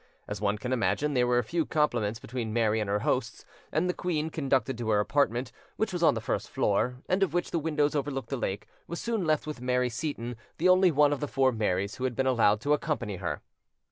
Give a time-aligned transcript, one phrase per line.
[0.27, 3.93] As one can imagine, there were few compliments between Mary and her hosts; and the
[3.93, 7.59] queen, conducted to her apartment, which was on the first floor, and of which the
[7.59, 11.27] windows overlooked the lake, was soon left with Mary Seyton, the only one of the
[11.27, 13.43] four Marys who had been allowed to accompany her.